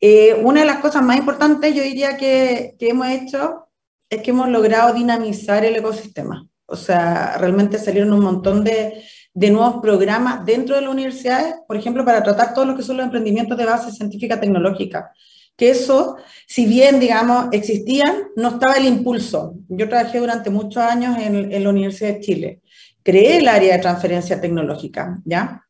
[0.01, 3.69] Eh, una de las cosas más importantes, yo diría que, que, hemos hecho,
[4.11, 6.45] es que hemos logrado dinamizar el ecosistema.
[6.67, 9.01] O sea, realmente salieron un montón de,
[9.33, 12.97] de nuevos programas dentro de las universidades, por ejemplo, para tratar todo lo que son
[12.97, 15.13] los emprendimientos de base científica tecnológica.
[15.57, 16.17] Que eso,
[16.49, 19.55] si bien, digamos, existían, no estaba el impulso.
[19.69, 22.61] Yo trabajé durante muchos años en, en la Universidad de Chile.
[23.05, 25.63] Creé el área de transferencia tecnológica, ¿ya?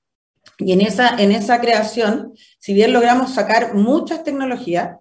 [0.59, 4.97] Y en esa, en esa creación, si bien logramos sacar muchas tecnologías,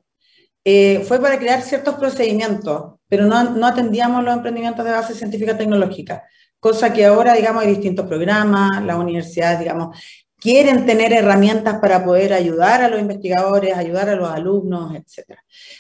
[0.64, 5.58] eh, fue para crear ciertos procedimientos, pero no, no, atendíamos los emprendimientos de base científica
[5.58, 6.24] tecnológica,
[6.60, 9.96] cosa que ahora, digamos, hay distintos programas, las universidades, digamos,
[10.40, 15.38] quieren tener herramientas para poder ayudar a los investigadores, ayudar a los alumnos, etc.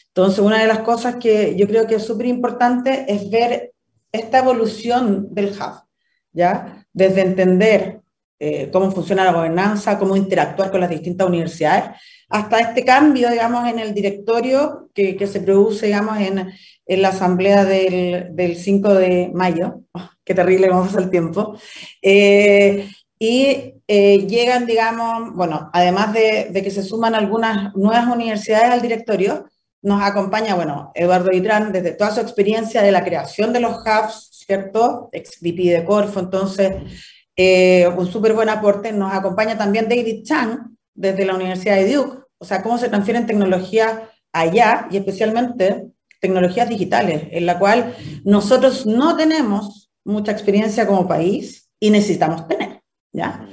[0.07, 3.73] Entonces, una de las cosas que yo creo que es súper importante es ver
[4.11, 5.83] esta evolución del hub,
[6.31, 6.85] ¿ya?
[6.93, 8.01] Desde entender
[8.39, 11.91] eh, cómo funciona la gobernanza, cómo interactuar con las distintas universidades,
[12.29, 16.51] hasta este cambio, digamos, en el directorio que, que se produce, digamos, en,
[16.85, 19.81] en la asamblea del, del, 5 de mayo.
[19.93, 21.57] Oh, qué terrible cómo pasa el tiempo.
[22.01, 28.71] Eh, y eh, llegan, digamos, bueno, además de, de, que se suman algunas nuevas universidades
[28.71, 29.45] al directorio,
[29.81, 34.29] nos acompaña, bueno, Eduardo Vitrán, desde toda su experiencia de la creación de los hubs,
[34.31, 35.09] ¿cierto?
[35.11, 36.73] Ex VP de Corfo, entonces
[37.35, 38.91] eh, un súper buen aporte.
[38.91, 43.25] Nos acompaña también David Chang desde la Universidad de Duke, o sea, cómo se transfieren
[43.25, 43.99] tecnologías
[44.31, 45.87] allá y especialmente
[46.21, 52.81] tecnologías digitales, en la cual nosotros no tenemos mucha experiencia como país y necesitamos tener,
[53.11, 53.47] ¿ya?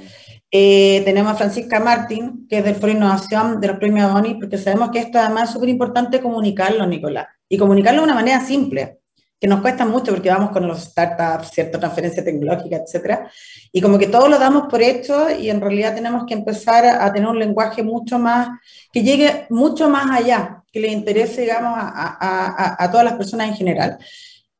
[0.55, 4.57] Eh, tenemos a Francisca Martín, que es del Foro Innovación de los premios Boni, porque
[4.57, 8.99] sabemos que esto además es súper importante comunicarlo, Nicolás, y comunicarlo de una manera simple,
[9.43, 13.29] que nos cuesta mucho porque vamos con los startups, cierta transferencia tecnológica, etcétera,
[13.73, 17.11] y como que todo lo damos por hecho y en realidad tenemos que empezar a,
[17.11, 18.47] tener un lenguaje mucho más,
[18.93, 23.49] que llegue mucho más allá, que le interese, digamos, a, a, a todas las personas
[23.49, 23.97] en general.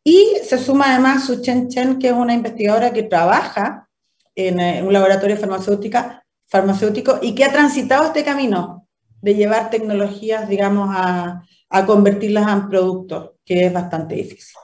[0.04, 3.88] Y se suma además Su Chen Chen, que es una investigadora que trabaja
[4.36, 8.86] en, en eh, un laboratorio farmacéutica, farmacéutico y que ha transitado este camino
[9.22, 14.58] de llevar tecnologías, digamos, a, a convertirlas en productos, que es bastante difícil.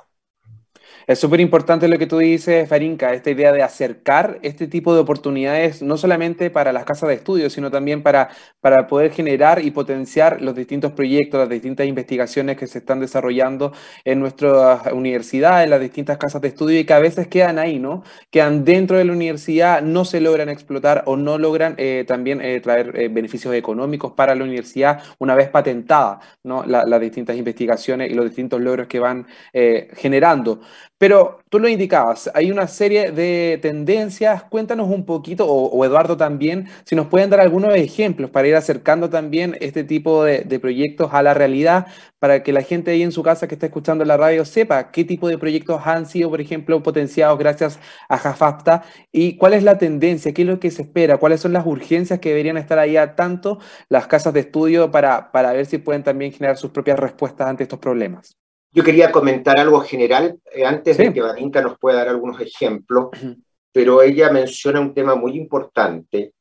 [1.10, 5.00] Es súper importante lo que tú dices, Farinka, esta idea de acercar este tipo de
[5.00, 8.30] oportunidades no solamente para las casas de estudio, sino también para,
[8.62, 13.74] para poder generar y potenciar los distintos proyectos, las distintas investigaciones que se están desarrollando
[14.06, 17.80] en nuestras universidades, en las distintas casas de estudio y que a veces quedan ahí,
[17.80, 18.04] ¿no?
[18.30, 22.60] Quedan dentro de la universidad, no se logran explotar o no logran eh, también eh,
[22.62, 26.63] traer eh, beneficios económicos para la universidad una vez patentada, ¿no?
[26.67, 29.26] las distintas investigaciones y los distintos logros que van
[29.95, 30.62] generando.
[30.99, 34.43] Pero tú lo indicabas, hay una serie de tendencias.
[34.43, 39.09] Cuéntanos un poquito, o, Eduardo también, si nos pueden dar algunos ejemplos para ir acercando
[39.09, 41.88] también este tipo de, proyectos a la realidad,
[42.19, 45.05] para que la gente ahí en su casa que está escuchando la radio sepa qué
[45.05, 49.77] tipo de proyectos han sido, por ejemplo, potenciados gracias a Jafapta y cuál es la
[49.77, 52.97] tendencia, qué es lo que se espera, cuáles son las urgencias que deberían estar ahí
[52.97, 56.99] a tanto las casas de estudio para, para ver si pueden también generar sus propias
[56.99, 58.35] respuestas ante estos problemas.
[58.71, 63.10] Yo quería comentar algo general eh, antes de que Varinka nos pueda dar algunos ejemplos,
[63.71, 66.34] pero ella menciona un tema muy importante.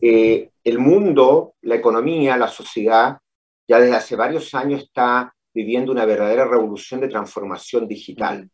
[0.00, 3.18] Eh, el mundo, la economía, la sociedad,
[3.66, 8.48] ya desde hace varios años está viviendo una verdadera revolución de transformación digital.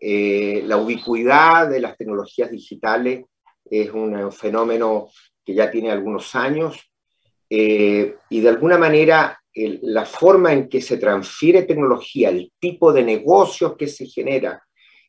[0.00, 3.24] Eh, la ubicuidad de las tecnologías digitales
[3.64, 5.08] es un fenómeno
[5.44, 6.90] que ya tiene algunos años
[7.48, 13.74] y de alguna manera la forma en que se transfiere tecnología, el tipo de negocios
[13.76, 14.62] que se genera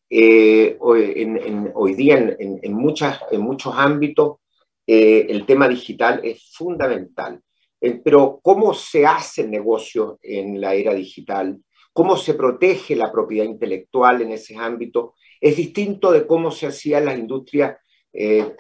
[0.10, 4.38] eh, hoy, día en, muchas, en muchos ámbitos,
[4.86, 7.42] eh, el tema digital es fundamental.
[7.82, 11.60] Eh, pero ¿cómo se hace el negocio en la era digital?
[11.92, 15.16] ¿Cómo se protege la propiedad intelectual en ese ámbito?
[15.42, 17.78] Es distinto de cómo se hacía en las industrias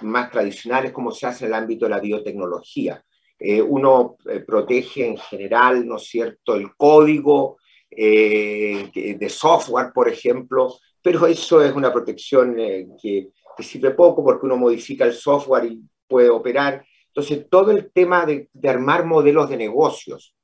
[0.01, 3.03] más tradicionales, cómo se hace en el ámbito de la biotecnología.
[3.39, 7.57] Eh, uno eh, protege en general, ¿no es cierto?, el código
[7.89, 12.55] eh, de software, por ejemplo, pero eso es una protección
[13.01, 16.85] que, sirve poco porque uno modifica el software y puede operar.
[17.07, 20.35] Entonces, todo el tema de, armar modelos de negocios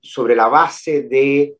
[0.00, 1.56] sobre la base de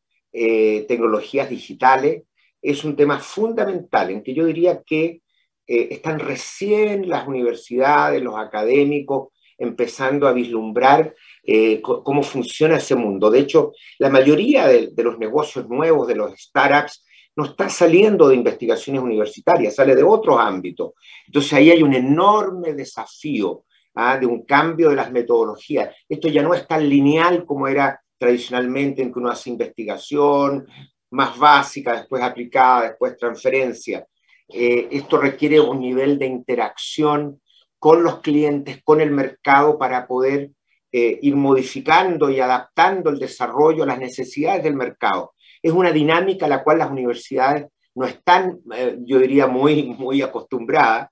[0.87, 2.23] tecnologías digitales
[2.61, 5.21] es un tema fundamental en que yo diría que
[5.67, 9.32] están recién las universidades, los académicos,
[9.63, 13.29] empezando a vislumbrar eh, cómo funciona ese mundo.
[13.29, 18.35] De hecho, la mayoría de, los negocios nuevos, de los startups, no está saliendo de
[18.35, 20.91] investigaciones universitarias, sale de otros ámbitos.
[21.25, 24.17] Entonces ahí hay un enorme desafío ¿ah?
[24.17, 25.95] de un cambio de las metodologías.
[26.07, 30.67] Esto ya no es tan lineal como era tradicionalmente en que uno hace investigación
[31.09, 34.05] más básica, después aplicada, después transferencia.
[34.47, 37.41] Eh, esto requiere un nivel de interacción
[37.83, 40.51] con los clientes, con el mercado, para poder
[40.89, 45.33] eh, ir modificando y adaptando el desarrollo a las necesidades del mercado.
[45.61, 47.65] Es una dinámica a la cual las universidades
[47.95, 51.09] no están, eh, yo diría, muy, muy acostumbradas,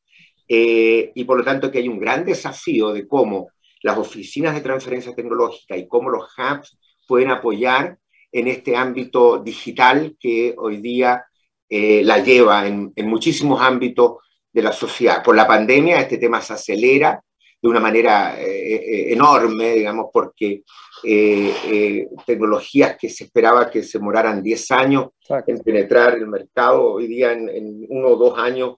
[0.48, 3.50] eh, y por lo tanto que hay un gran desafío de cómo
[3.84, 7.98] las oficinas de transferencia tecnológica y cómo los hubs pueden apoyar
[8.32, 11.26] en este ámbito digital que hoy día
[11.70, 14.20] la lleva en, en muchísimos ámbitos
[14.52, 15.24] de la sociedad.
[15.24, 17.22] Por la pandemia este tema se acelera
[17.62, 20.64] de una manera eh, eh, enorme, digamos, porque
[21.04, 25.10] eh, tecnologías que se esperaba que se demoraran 10 años
[25.46, 28.76] en penetrar el mercado, hoy día en, en uno o dos años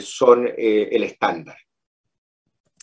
[0.00, 1.56] son el estándar.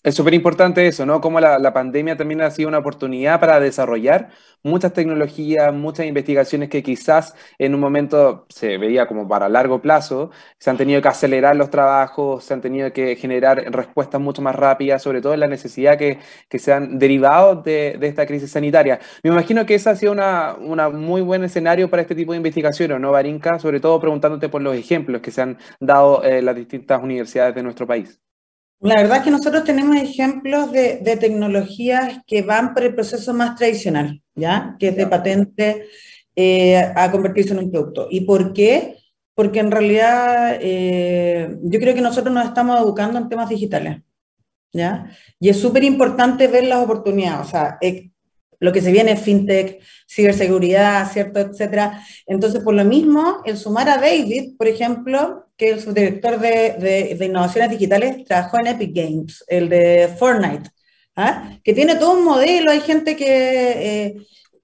[0.04, 1.20] Es súper importante eso, ¿no?
[1.20, 4.30] Como la, pandemia también ha sido una oportunidad para desarrollar
[4.64, 10.32] muchas tecnologías, muchas investigaciones que quizás en un momento se veía como para largo plazo,
[10.60, 14.56] se han tenido que acelerar los trabajos, se han tenido que generar respuestas mucho más
[14.56, 16.20] rápidas, sobre todo en la necesidad que,
[16.58, 19.00] se han derivado de, esta crisis sanitaria.
[19.24, 20.56] Me imagino que ese ha sido una,
[20.90, 23.60] muy buen escenario para este tipo de investigaciones, ¿no, Barinka?
[23.60, 27.64] Sobre todo preguntándote por los ejemplos que se han dado en las distintas universidades de
[27.64, 28.27] nuestro país.
[28.80, 33.56] La verdad es que nosotros tenemos ejemplos de, tecnologías que van por el proceso más
[33.56, 34.76] tradicional, ¿ya?
[34.78, 35.88] Que es de patente
[36.36, 38.08] eh, a convertirse en un producto.
[38.12, 38.98] ¿Y por qué?
[39.34, 44.02] Porque en realidad eh, yo creo que nosotros nos estamos educando en temas digitales,
[44.72, 45.12] ¿ya?
[45.40, 47.48] Y es súper importante ver las oportunidades.
[47.48, 48.12] O sea, eh,
[48.60, 49.80] lo que se viene es fintech,
[50.10, 51.40] ciberseguridad, ¿cierto?
[51.40, 52.04] Etcétera.
[52.26, 57.16] Entonces, por lo mismo, el sumar a David, por ejemplo, que es el subdirector de,
[57.18, 60.70] de, innovaciones digitales, trabajó en Epic Games, el de Fortnite,
[61.16, 61.52] ¿ah?
[61.64, 64.16] que tiene todo un modelo, hay gente que, eh,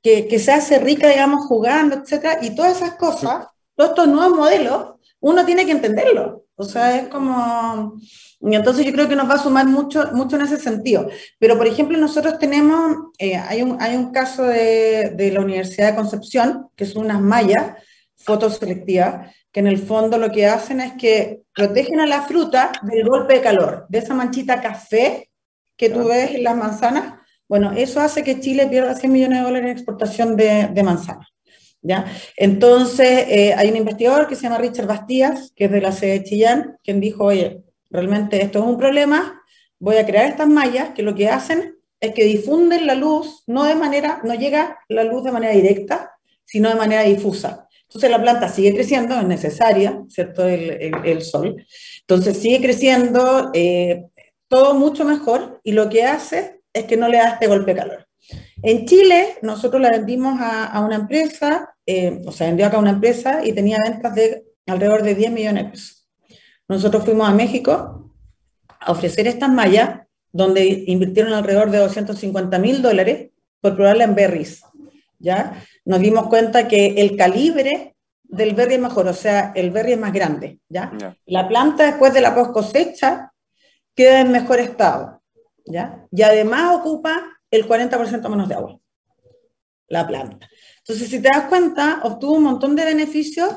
[0.02, 4.38] que, que, se hace rica, digamos, jugando, etcétera, y todas esas cosas, todos estos nuevos
[4.38, 6.43] modelos, uno tiene que entenderlo.
[6.56, 7.96] O sea, es como...
[8.40, 11.10] Y entonces yo creo que nos va a sumar mucho, mucho en ese sentido.
[11.40, 15.92] Pero, por ejemplo, nosotros tenemos, eh, hay, un, hay un caso de, de, la Universidad
[15.92, 17.78] de Concepción, que son unas mallas
[18.18, 22.72] fotos selectivas, que en el fondo lo que hacen es que protegen a la fruta
[22.82, 25.30] del golpe de calor, de esa manchita café
[25.78, 27.16] que tú ves en las manzanas.
[27.48, 31.33] Bueno, eso hace que Chile pierda 100 millones de dólares en exportación de, de manzanas.
[31.86, 32.06] ¿Ya?
[32.38, 36.20] Entonces, eh, hay un investigador que se llama Richard Bastías, que es de la sede
[36.20, 39.42] de Chillán, quien dijo, oye, realmente esto es un problema,
[39.80, 43.64] voy a crear estas mallas que lo que hacen es que difunden la luz, no
[43.64, 46.12] de manera, no llega la luz de manera directa,
[46.44, 47.68] sino de manera difusa.
[47.84, 50.46] Entonces la planta sigue creciendo, es necesaria, ¿cierto?
[50.46, 51.66] El, el, sol.
[52.02, 54.06] Entonces sigue creciendo, eh,
[54.48, 57.80] todo mucho mejor, y lo que hace es que no le da este golpe de
[57.80, 58.08] calor.
[58.62, 62.82] En Chile, nosotros la vendimos a, a una empresa, eh, o sea, vendió acá a
[62.82, 66.10] una empresa y tenía ventas de alrededor de 10 millones de pesos.
[66.68, 68.14] Nosotros fuimos a México
[68.80, 73.32] a ofrecer estas mallas donde invirtieron alrededor de 250 mil dólares
[73.62, 74.64] por probarla en berries.
[75.20, 75.64] ¿ya?
[75.86, 80.00] Nos dimos cuenta que el calibre del berry es mejor, o sea, el berry es
[80.00, 80.60] más grande.
[80.70, 80.92] ¿ya?
[81.26, 83.32] La planta después de la post cosecha
[83.96, 85.22] queda en mejor estado.
[85.66, 86.08] ¿ya?
[86.12, 88.80] Y además ocupa el 40% menos de agua,
[89.88, 90.50] la planta.
[90.86, 93.56] Entonces, si te das cuenta, obtuvo un montón de beneficios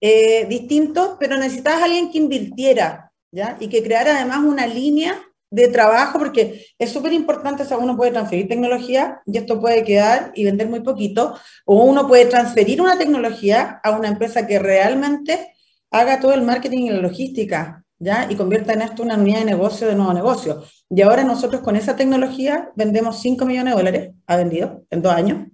[0.00, 3.56] eh, distintos, pero necesitabas a alguien que invirtiera, ¿ya?
[3.58, 5.18] Y que creara además una línea
[5.50, 10.30] de trabajo, porque es súper importante, o uno puede transferir tecnología y esto puede quedar
[10.34, 15.54] y vender muy poquito, o uno puede transferir una tecnología a una empresa que realmente
[15.90, 18.26] haga todo el marketing y la logística, ¿ya?
[18.28, 20.62] Y convierta en esto una unidad de negocio de nuevo negocio.
[20.90, 25.14] Y ahora nosotros con esa tecnología vendemos 5 millones de dólares, ha vendido en dos
[25.14, 25.48] años.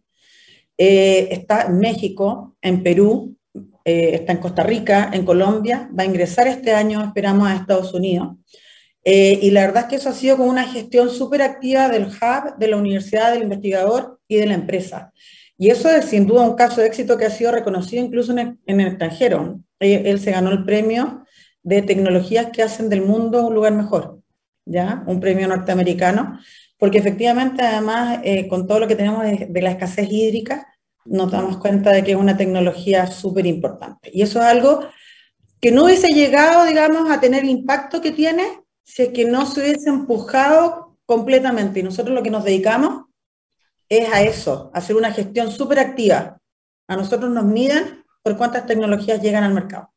[0.76, 3.36] Eh, está en México, en Perú,
[3.84, 7.92] eh, está en Costa Rica, en Colombia, va a ingresar este año, esperamos, a Estados
[7.94, 8.36] Unidos.
[9.04, 12.06] Eh, y la verdad es que eso ha sido con una gestión súper activa del
[12.06, 15.12] hub, de la universidad, del investigador y de la empresa.
[15.58, 18.58] Y eso es sin duda un caso de éxito que ha sido reconocido incluso en
[18.66, 19.60] el, extranjero.
[19.78, 21.24] Él, él, se ganó el premio
[21.62, 24.20] de tecnologías que hacen del mundo un lugar mejor,
[24.64, 25.04] ¿ya?
[25.06, 26.40] Un premio norteamericano,
[26.78, 30.66] porque efectivamente además eh, con todo lo que tenemos de, la escasez hídrica,
[31.04, 34.10] nos damos cuenta de que es una tecnología súper importante.
[34.12, 34.80] Y eso es algo
[35.60, 38.44] que no hubiese llegado, digamos, a tener el impacto que tiene
[38.82, 41.80] si es que no se hubiese empujado completamente.
[41.80, 43.04] Y nosotros lo que nos dedicamos
[43.88, 46.38] es a eso, hacer una gestión súper activa.
[46.88, 49.93] A nosotros nos miden por cuántas tecnologías llegan al mercado.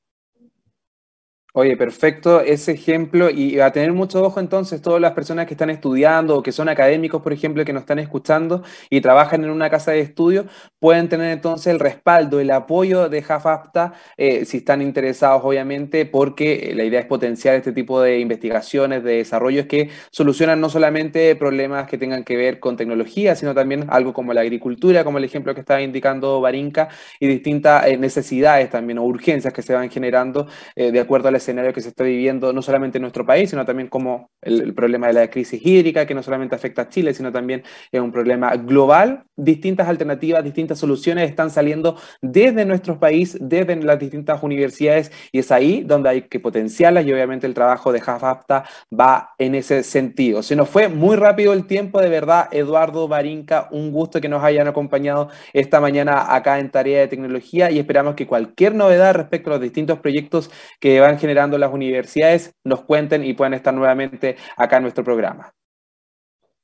[1.53, 5.71] Oye, perfecto ese ejemplo y a tener mucho ojo entonces todas las personas que están
[5.71, 9.67] estudiando o que son académicos, por ejemplo, que nos están escuchando y trabajan en una
[9.69, 10.45] casa de estudio,
[10.77, 16.73] pueden tener entonces el respaldo, el apoyo de JAFAPTA eh, si están interesados, obviamente, porque
[16.75, 21.87] la idea es potenciar este tipo de investigaciones, de desarrollos que solucionan no solamente problemas
[21.87, 25.55] que tengan que ver con tecnología, sino también algo como la agricultura, como el ejemplo
[25.55, 26.89] que estaba indicando Barinca,
[27.19, 31.31] y distintas eh, necesidades también o urgencias que se van generando eh, de acuerdo a
[31.31, 34.73] la escenario que se está viviendo no solamente en nuestro país, sino también como el,
[34.73, 38.11] problema de la crisis hídrica, que no solamente afecta a Chile, sino también es un
[38.11, 39.23] problema global.
[39.35, 45.51] Distintas alternativas, distintas soluciones están saliendo desde nuestro país, desde las distintas universidades, y es
[45.51, 50.43] ahí donde hay que potenciarlas y obviamente el trabajo de JAFAPTA va en ese sentido.
[50.43, 54.43] Se nos fue muy rápido el tiempo, de verdad, Eduardo Barinca, un gusto que nos
[54.43, 59.49] hayan acompañado esta mañana acá en Tarea de Tecnología y esperamos que cualquier novedad respecto
[59.49, 64.38] a los distintos proyectos que van generando las universidades nos cuenten y puedan estar nuevamente
[64.55, 65.53] acá en nuestro programa.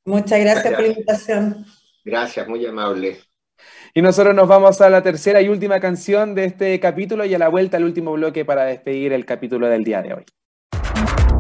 [0.06, 0.74] Muchas gracias, gracias.
[0.74, 1.66] por la invitación.
[2.06, 3.20] Gracias, muy amable.
[3.94, 7.40] Y nosotros nos vamos a la tercera y última canción de este capítulo y a
[7.40, 10.26] la vuelta al último bloque para despedir el capítulo del día de hoy.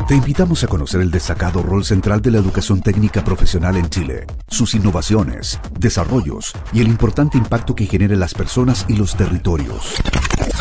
[0.07, 4.25] Te invitamos a conocer el destacado rol central de la educación técnica profesional en Chile,
[4.49, 9.95] sus innovaciones, desarrollos y el importante impacto que genera en las personas y los territorios.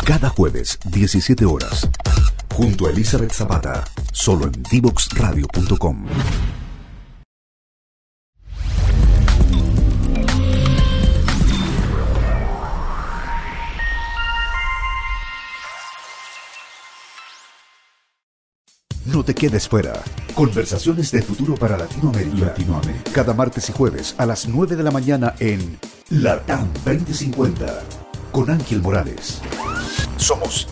[0.05, 1.89] Cada jueves, 17 horas,
[2.53, 6.05] junto a Elizabeth Zapata, solo en divoxradio.com.
[19.05, 20.01] No te quedes fuera.
[20.33, 22.45] Conversaciones de futuro para Latinoamérica.
[22.45, 23.11] Latinoamérica.
[23.11, 25.77] Cada martes y jueves a las 9 de la mañana en
[26.09, 27.83] Latam 2050
[28.31, 29.41] con Ángel Morales.
[30.17, 30.67] Somos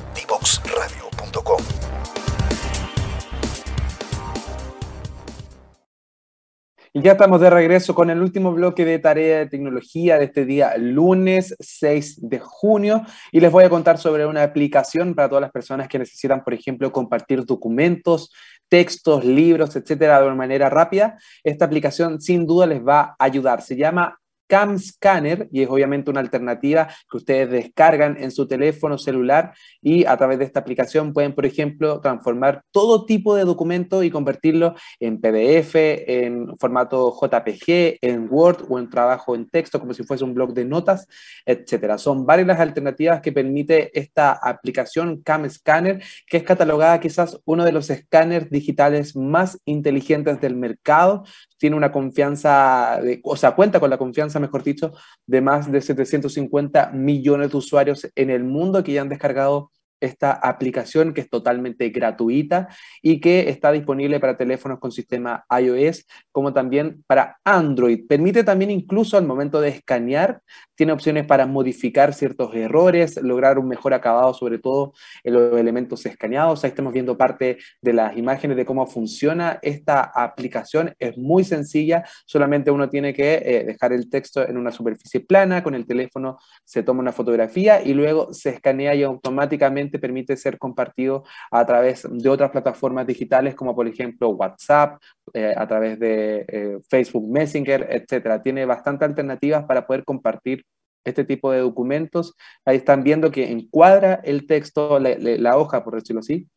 [7.02, 10.78] Ya estamos de regreso con el último bloque de tarea de tecnología de este día,
[10.78, 13.02] lunes 6 de junio.
[13.32, 16.54] Y les voy a contar sobre una aplicación para todas las personas que necesitan, por
[16.54, 18.32] ejemplo, compartir documentos,
[18.70, 21.18] textos, libros, etcétera, de manera rápida.
[21.44, 23.64] Esta aplicación sin duda les va a ayudar.
[23.64, 24.21] Se llama
[24.52, 30.04] Cam Scanner y es obviamente una alternativa que ustedes descargan en su teléfono celular y
[30.04, 34.76] a través de esta aplicación pueden, por ejemplo, transformar todo tipo de documento y convertirlo
[35.00, 40.26] en PDF, en formato JPG, en Word o en trabajo en texto, como si fuese
[40.26, 41.08] un blog de notas,
[41.46, 41.98] etcétera.
[41.98, 47.64] Son varias las alternativas que permite esta aplicación Cam Scanner, que es catalogada quizás uno
[47.64, 51.24] de los escáneres digitales más inteligentes del mercado.
[51.58, 54.92] Tiene una confianza, de, o sea, cuenta con la confianza, mejor dicho,
[55.26, 59.72] de más de 750 millones de usuarios en el mundo que ya han descargado
[60.02, 62.68] esta aplicación que es totalmente gratuita
[63.02, 68.06] y que está disponible para teléfonos con sistema iOS como también para Android.
[68.08, 70.42] Permite también incluso al momento de escanear,
[70.76, 74.94] tiene opciones para modificar ciertos errores, lograr un mejor acabado sobre todo
[75.24, 76.64] en los elementos escaneados.
[76.64, 80.94] Ahí estamos viendo parte de las imágenes de cómo funciona esta aplicación.
[81.00, 85.64] Es muy sencilla, solamente uno tiene que eh, dejar el texto en una superficie plana,
[85.64, 90.58] con el teléfono se toma una fotografía y luego se escanea y automáticamente permite ser
[90.58, 95.02] compartido a través de otras plataformas digitales como por ejemplo WhatsApp,
[95.34, 98.42] eh, a través de eh, Facebook Messenger, etcétera.
[98.42, 100.64] Tiene bastantes alternativas para poder compartir
[101.04, 102.36] este tipo de documentos.
[102.66, 106.48] Ahí están viendo que encuadra el texto, la hoja, por decirlo así,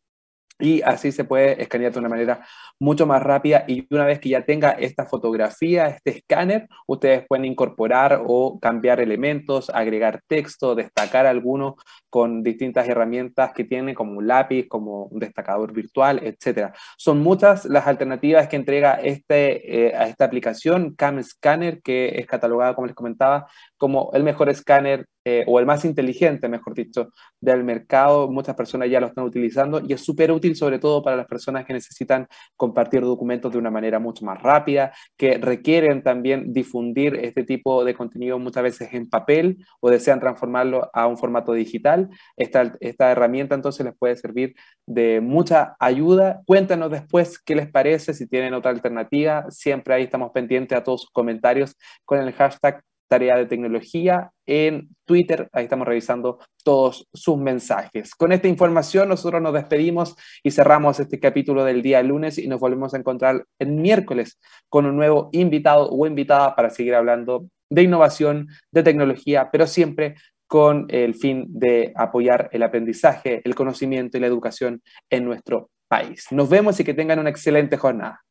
[0.59, 2.45] y así se puede escanear de una manera
[2.79, 7.45] mucho más rápida y una vez que ya tenga esta fotografía, este escáner, ustedes pueden
[7.45, 11.75] incorporar o cambiar elementos, agregar texto, destacar alguno
[12.09, 16.73] con distintas herramientas que tiene como un lápiz, como un destacador virtual, etc.
[16.97, 22.25] Son muchas las alternativas que entrega este, eh, a esta aplicación Cam Scanner que es
[22.25, 23.47] catalogada, como les comentaba,
[23.77, 27.09] como el mejor escáner eh, o el más inteligente, mejor dicho,
[27.41, 28.29] del mercado.
[28.29, 31.65] Muchas personas ya lo están utilizando y es súper útil sobre todo para las personas
[31.65, 37.43] que necesitan compartir documentos de una manera mucho más rápida, que requieren también difundir este
[37.43, 42.09] tipo de contenido muchas veces en papel o desean transformarlo a un formato digital.
[42.37, 44.55] Esta, esta herramienta entonces les puede servir
[44.85, 46.41] de mucha ayuda.
[46.45, 49.45] Cuéntanos después qué les parece, si tienen otra alternativa.
[49.49, 54.89] Siempre ahí estamos pendientes a todos sus comentarios con el hashtag tarea de tecnología en
[55.05, 55.49] Twitter.
[55.51, 58.15] Ahí estamos revisando todos sus mensajes.
[58.15, 62.59] Con esta información nosotros nos despedimos y cerramos este capítulo del día lunes y nos
[62.59, 64.39] volvemos a encontrar el miércoles
[64.69, 70.15] con un nuevo invitado o invitada para seguir hablando de innovación, de tecnología, pero siempre
[70.47, 76.27] con el fin de apoyar el aprendizaje, el conocimiento y la educación en nuestro país.
[76.31, 78.24] Nos vemos y que tengan una excelente jornada.